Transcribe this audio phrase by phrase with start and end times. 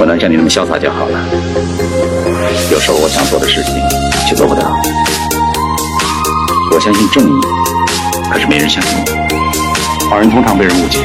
[0.00, 1.18] 我能像你那么潇洒就好了。
[2.72, 3.74] 有时候我想做的事情
[4.26, 4.62] 却做不到。
[6.72, 7.40] 我相信正义，
[8.32, 10.08] 可是没人相信我。
[10.08, 11.00] 好人通常被人误解。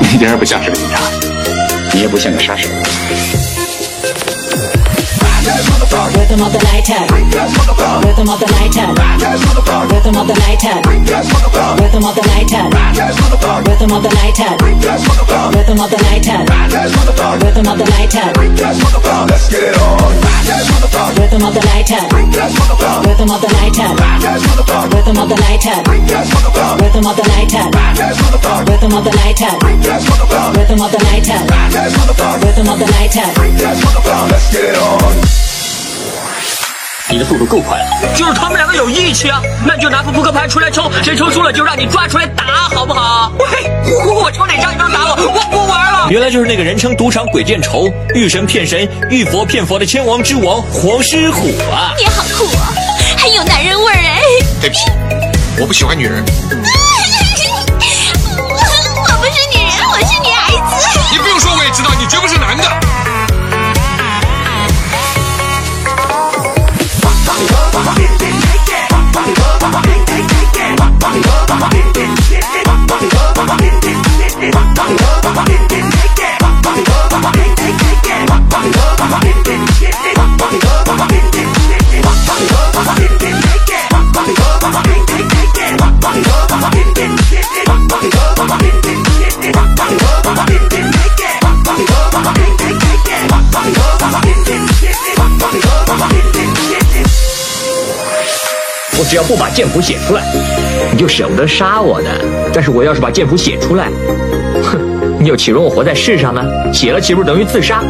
[0.00, 0.98] 你一点也不像是个警察，
[1.94, 2.68] 你也不像个杀手。
[6.26, 7.06] Rhythm of the night time.
[8.02, 8.98] Rhythm of the night time.
[9.86, 10.82] Rhythm of the night time.
[11.78, 12.66] Rhythm of the night time.
[13.62, 14.58] Rhythm of the night time.
[15.54, 16.46] Rhythm of the night time.
[17.38, 18.34] Rhythm of the night time.
[19.30, 20.02] Let's get it on.
[21.14, 22.10] Rhythm of the night time.
[22.10, 23.94] Rhythm of the night time.
[24.90, 25.86] Rhythm of the night time.
[26.82, 27.86] Rhythm of the night time.
[28.66, 29.62] Rhythm of the night time.
[30.58, 31.46] Rhythm of the night time.
[32.42, 33.30] Rhythm of the night time.
[34.26, 35.55] Let's get it on.
[37.08, 43.30] 你的速度够快了，就是他们两个有义气啊，那就拿副扑克牌出来抽，谁抽输了就让你抓出来打，好不好？
[43.38, 43.46] 喂，
[44.12, 45.10] 我抽哪张你能打我？
[45.22, 46.08] 我不玩了。
[46.10, 51.94] 原来就是那个人称赌场鬼见愁、遇神骗神、遇佛骗佛的千王之王黄狮虎啊！
[51.96, 52.74] 你好酷啊，
[53.16, 54.20] 很有男人味儿哎！
[54.60, 54.90] 对不起，
[55.60, 56.24] 我不喜欢女人。
[56.50, 56.52] 我
[59.00, 60.58] 我不是女人，我是女孩子。
[61.12, 62.64] 你不用说，我也知道你绝不是男的。
[71.18, 71.56] 我
[99.08, 100.22] 只要不把剑谱写出来，
[100.92, 102.08] 你就舍不得杀我的。
[102.52, 103.88] 但是我要是把剑谱写出来，
[104.64, 104.80] 哼，
[105.20, 106.42] 你又岂容我活在世上呢？
[106.72, 107.82] 写了岂不是等于自杀？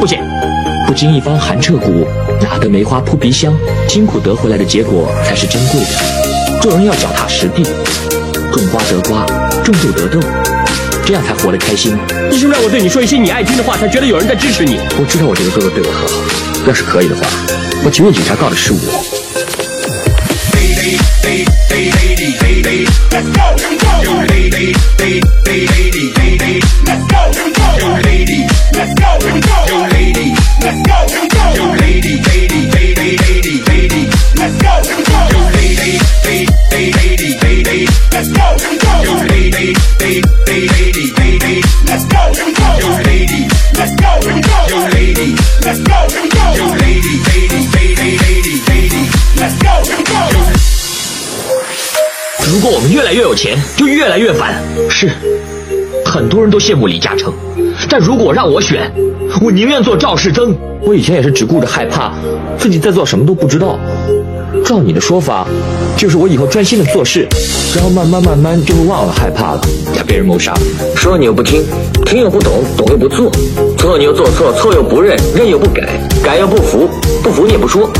[0.00, 0.18] 不写。
[0.86, 2.06] 不经一番寒彻骨，
[2.42, 3.54] 哪得梅花扑鼻香？
[3.88, 6.60] 辛苦得回来的结果才是珍贵的。
[6.60, 7.62] 做人要脚踏实地，
[8.52, 9.24] 种瓜得瓜，
[9.62, 10.20] 种豆得豆，
[11.06, 11.96] 这样才活得开心。
[12.30, 14.78] 你是不是让我对你说一些你爱听的话，才觉得有人在支持你？
[14.98, 17.22] 我知道我这个哥哥对我很好，要是可以的话，
[17.84, 19.63] 我情愿警察告的是我。
[23.14, 23.46] Let's go.
[24.02, 26.60] Yo, lady, lady, lady, lady.
[26.84, 27.30] Let's go.
[27.78, 28.42] Yo, lady,
[28.74, 29.10] let's go.
[29.22, 30.98] Yo, lady, let's go.
[31.54, 34.10] Yo, lady, lady, lady, lady, lady.
[34.34, 34.82] Let's go.
[35.30, 35.94] Yo, lady,
[36.26, 37.86] lady, lady, lady.
[38.10, 38.46] Let's go.
[39.06, 41.62] Yo, lady, lady, lady, lady.
[41.86, 42.34] Let's go.
[42.34, 43.46] Yo, lady,
[43.78, 44.10] let's go.
[44.26, 45.98] Yo, lady, let's go.
[46.58, 49.08] Yo, lady, lady, lady, lady, lady.
[49.38, 50.33] Let's go.
[52.46, 54.62] 如果我们越来越有钱，就越来越烦。
[54.90, 55.10] 是，
[56.04, 57.32] 很多人都羡慕李嘉诚，
[57.88, 58.92] 但如果让我选，
[59.40, 60.54] 我宁愿做赵世增。
[60.82, 62.12] 我以前也是只顾着害怕，
[62.58, 63.78] 自己在做什么都不知道。
[64.62, 65.46] 照你的说法，
[65.96, 67.26] 就是我以后专心的做事，
[67.74, 69.60] 然后慢慢慢慢就会忘了害怕了，
[69.94, 70.54] 才被人谋杀。
[70.94, 71.64] 说你又不听，
[72.04, 73.32] 听又不懂，懂又不做，
[73.78, 75.88] 做你又做错，错又不认，认又不改，
[76.22, 76.88] 改又不服，
[77.22, 77.90] 不服你也不说，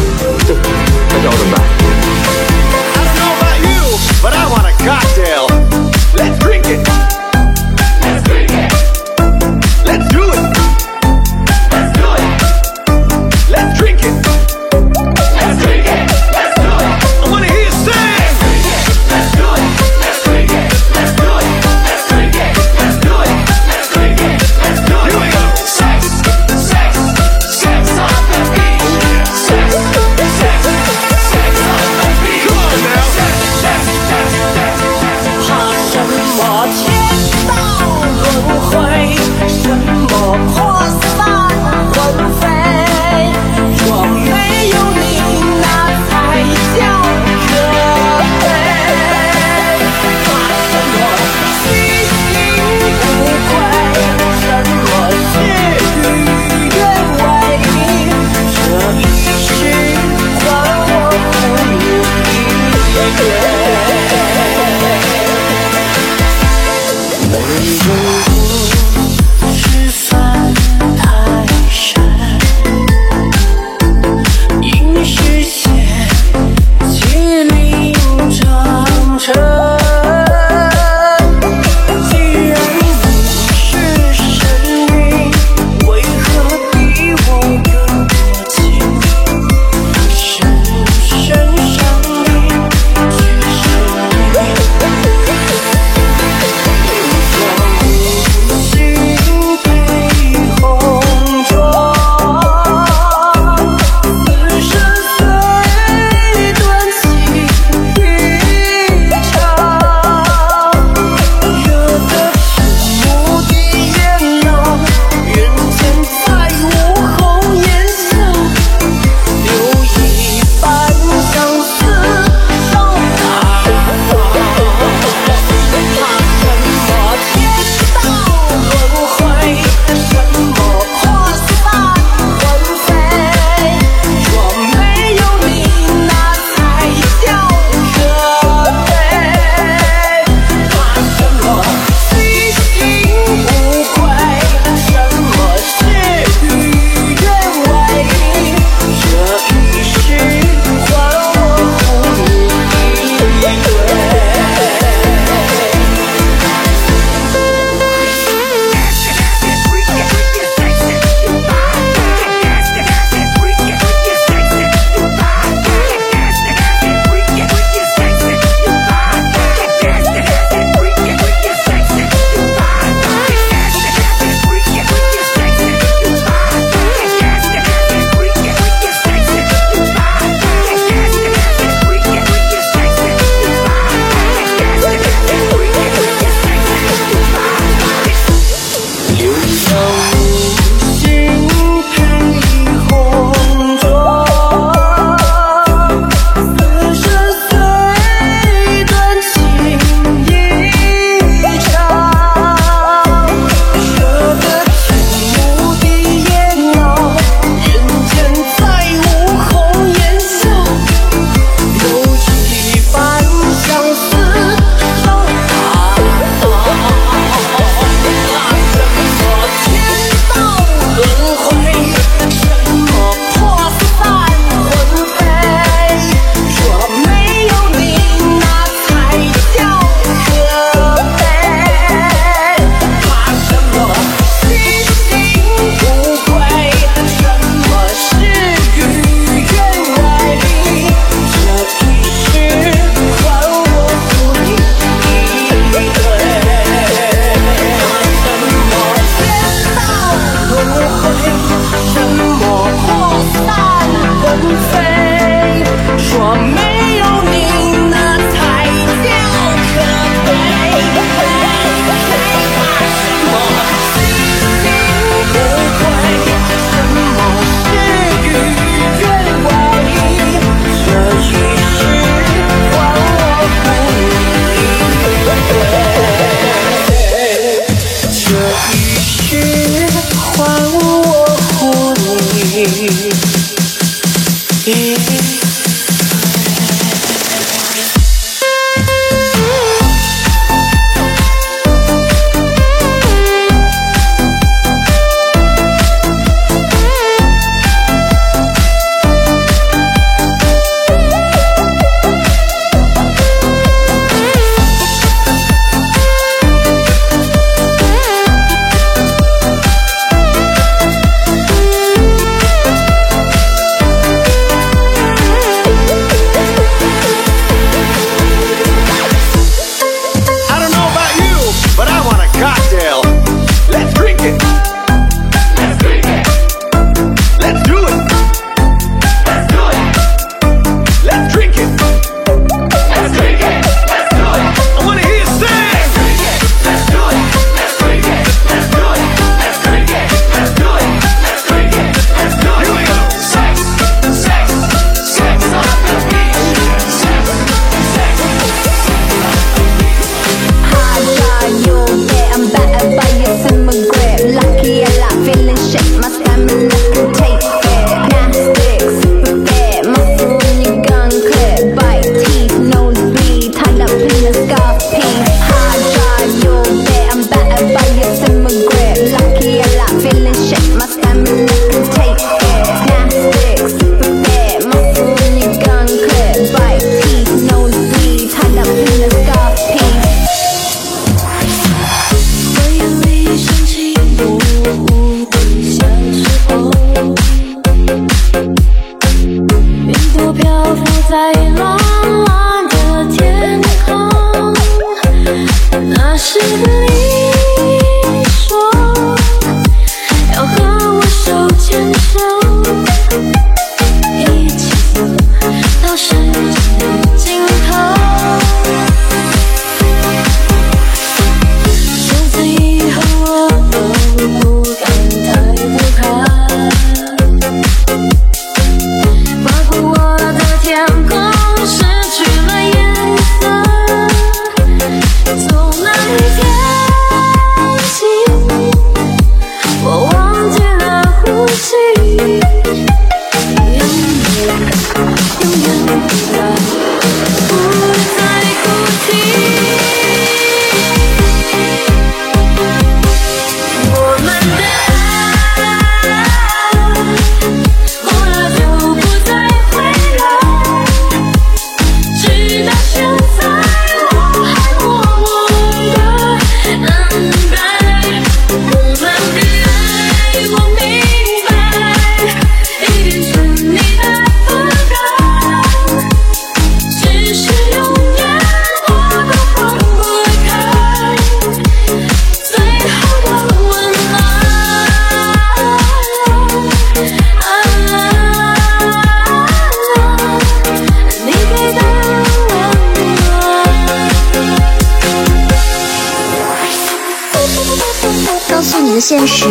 [488.94, 489.46] 的现实：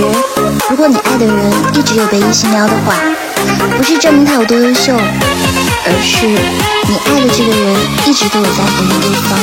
[0.70, 1.36] 如果你爱的人
[1.74, 2.96] 一直有被异性撩的话，
[3.76, 7.76] 不是证明他有多优秀，而是你爱的这个人
[8.08, 9.38] 一直都有在回应对方。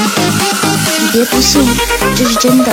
[1.00, 1.62] 你别不信，
[2.16, 2.72] 这是真的。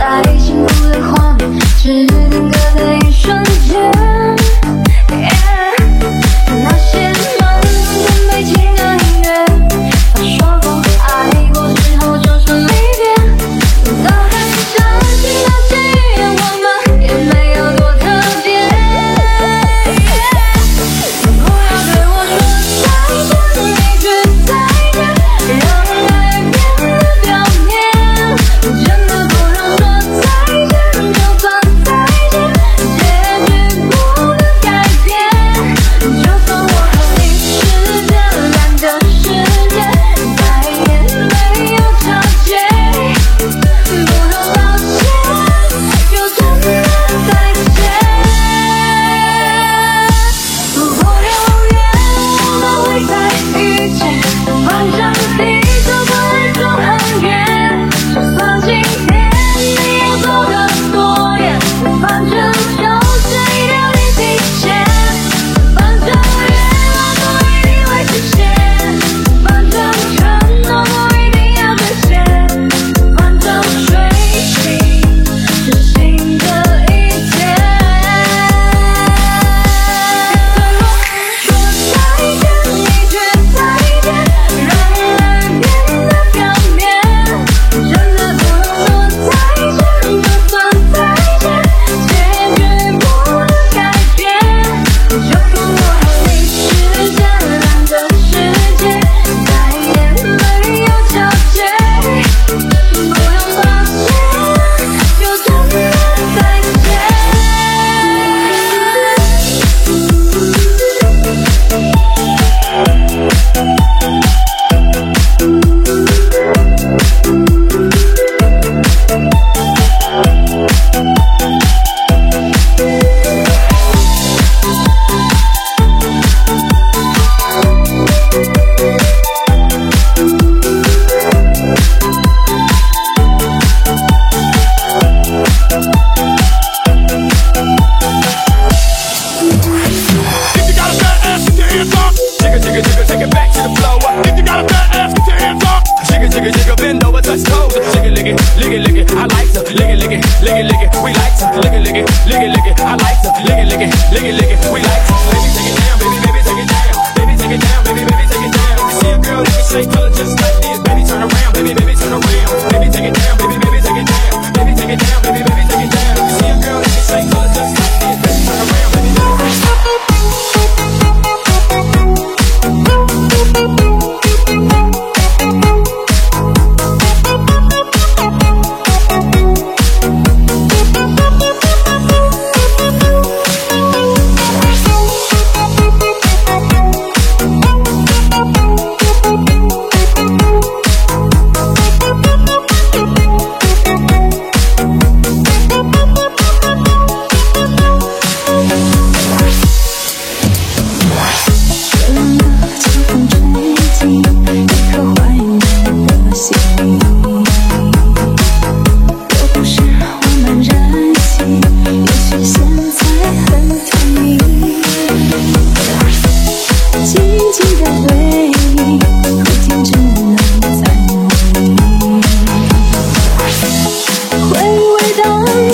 [0.00, 4.09] 在幸福的画面，只定格在一瞬间。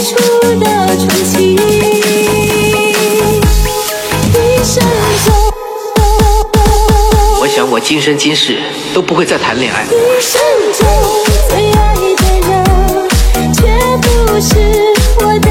[0.06, 0.14] 出
[0.60, 1.56] 的传奇。
[7.40, 8.58] 我想我今生今世
[8.94, 9.84] 都不会再谈恋爱。
[9.84, 9.88] 一
[10.20, 10.40] 生
[10.72, 10.86] 中
[11.48, 13.62] 最爱的人却
[14.02, 14.54] 不是
[15.20, 15.48] 我的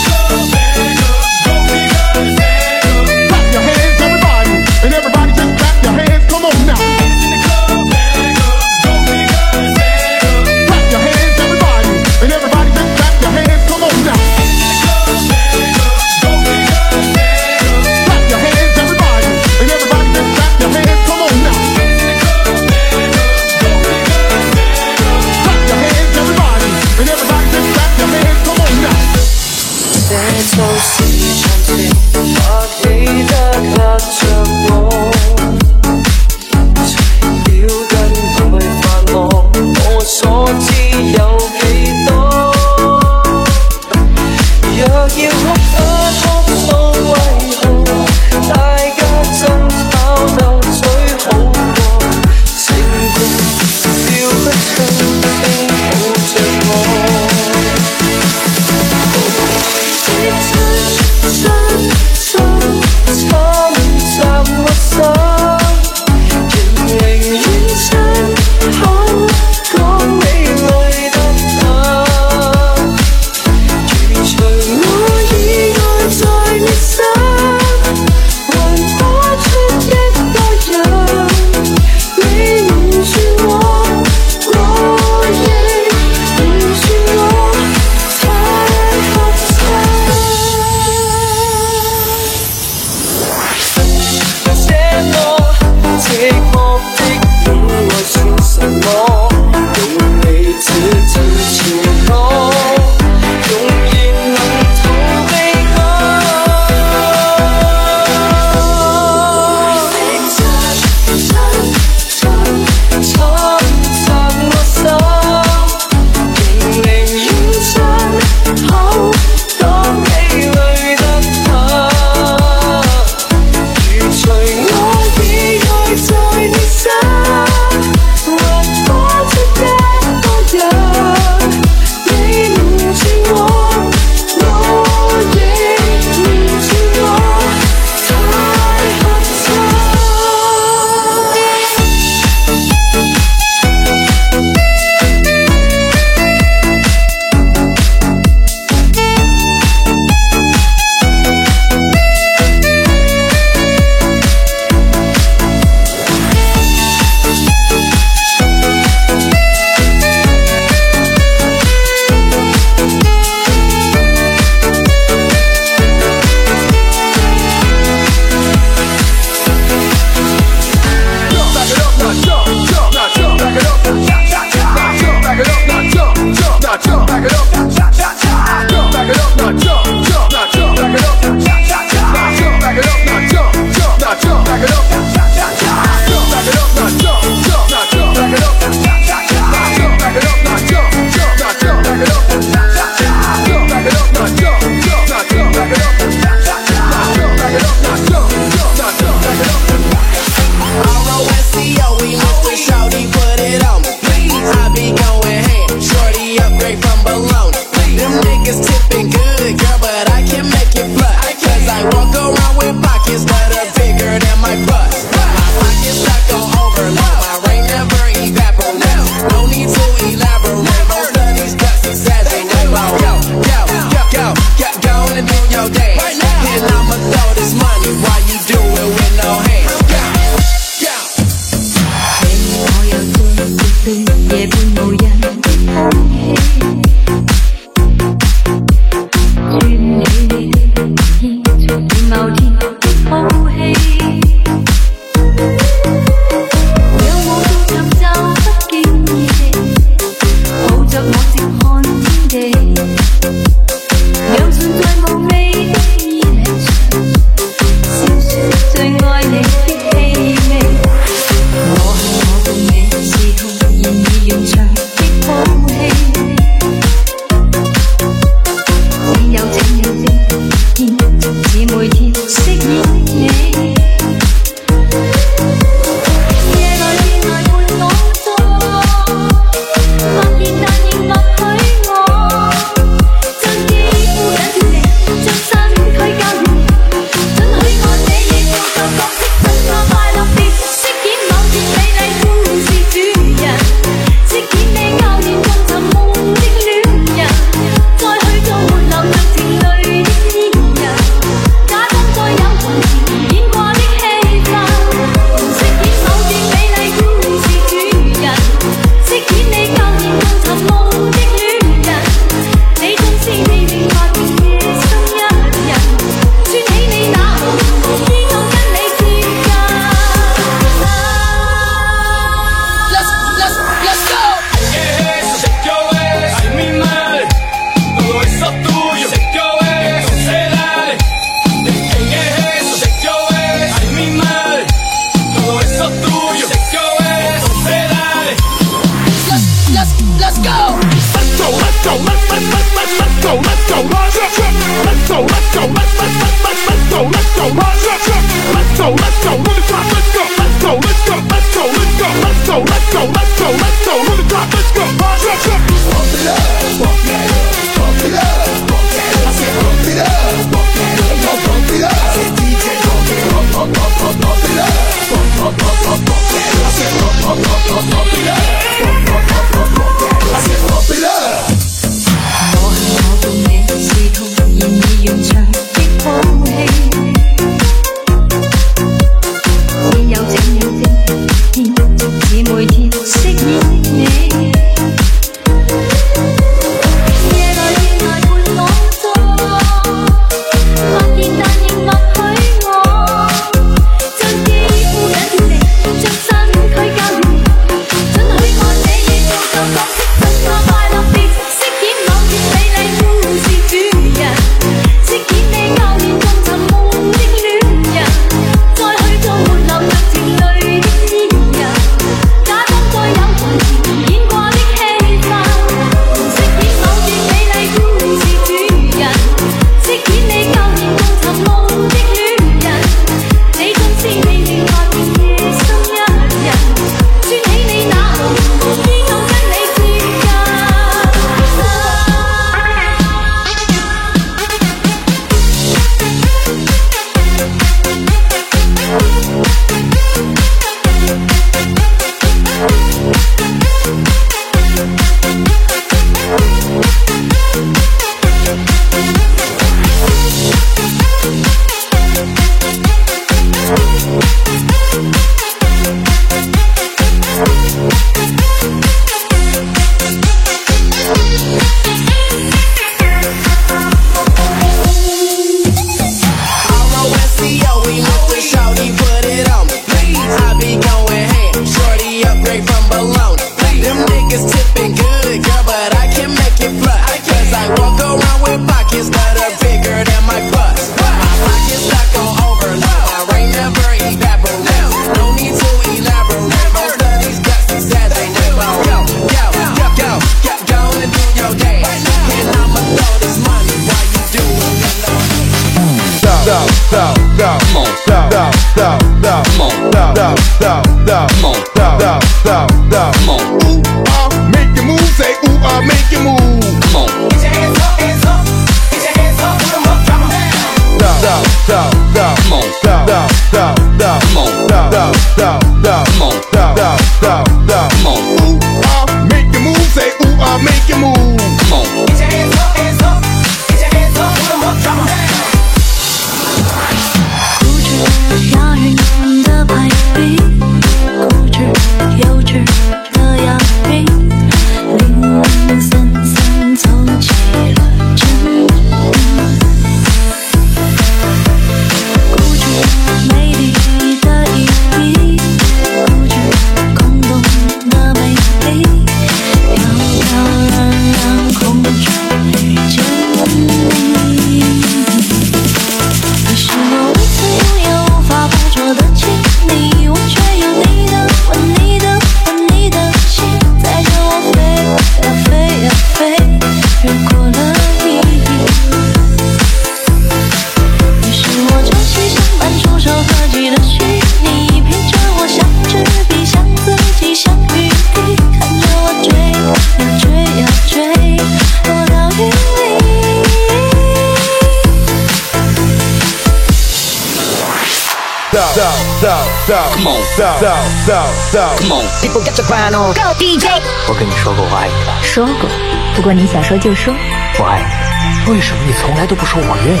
[594.06, 594.92] 我跟你说过我爱你。
[595.22, 595.70] 说过，
[596.14, 597.14] 不过你想说就说。
[597.58, 598.52] 我爱你。
[598.52, 600.00] 为什么你从来都不说我愿意？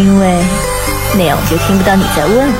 [0.00, 0.42] 因为
[1.12, 2.54] 那样我就听不到你在问了。